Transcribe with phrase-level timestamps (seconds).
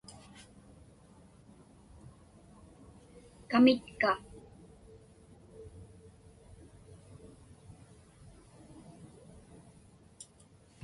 [3.49, 4.11] kamitka